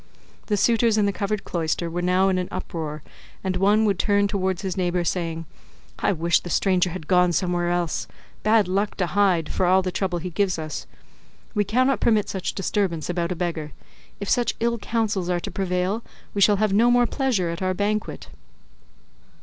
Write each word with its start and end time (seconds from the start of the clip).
The 0.47 0.57
suitors 0.57 0.97
in 0.97 1.05
the 1.05 1.13
covered 1.13 1.43
cloister 1.43 1.87
were 1.87 2.01
now 2.01 2.27
in 2.29 2.39
an 2.39 2.47
uproar, 2.49 3.03
and 3.43 3.55
one 3.55 3.85
would 3.85 3.99
turn 3.99 4.27
towards 4.27 4.63
his 4.63 4.75
neighbour, 4.75 5.03
saying, 5.03 5.45
"I 5.99 6.11
wish 6.11 6.39
the 6.39 6.49
stranger 6.49 6.89
had 6.89 7.05
gone 7.07 7.33
somewhere 7.33 7.69
else, 7.69 8.07
bad 8.41 8.67
luck 8.67 8.95
to 8.97 9.05
him, 9.05 9.45
for 9.45 9.67
all 9.67 9.83
the 9.83 9.91
trouble 9.91 10.17
he 10.17 10.31
gives 10.31 10.57
us. 10.57 10.87
We 11.53 11.63
cannot 11.63 11.99
permit 11.99 12.29
such 12.29 12.53
disturbance 12.55 13.11
about 13.11 13.31
a 13.31 13.35
beggar; 13.35 13.73
if 14.19 14.27
such 14.27 14.55
ill 14.59 14.79
counsels 14.79 15.29
are 15.29 15.39
to 15.39 15.51
prevail 15.51 16.01
we 16.33 16.41
shall 16.41 16.55
have 16.55 16.73
no 16.73 16.89
more 16.89 17.05
pleasure 17.05 17.51
at 17.51 17.61
our 17.61 17.75
banquet." 17.75 18.29